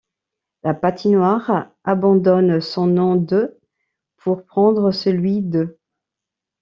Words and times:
La 0.63 0.73
patinoire 0.73 1.69
abandonne 1.83 2.59
son 2.59 2.87
nom 2.87 3.15
de' 3.17 3.59
pour 4.17 4.43
prendre 4.45 4.89
celui 4.89 5.41
de'. 5.43 5.77